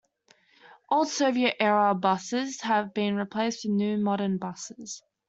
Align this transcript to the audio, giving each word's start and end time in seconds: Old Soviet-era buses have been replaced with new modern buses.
Old 0.89 1.09
Soviet-era 1.09 1.93
buses 1.93 2.61
have 2.61 2.91
been 2.91 3.15
replaced 3.17 3.65
with 3.65 3.73
new 3.75 3.97
modern 3.97 4.39
buses. 4.39 5.03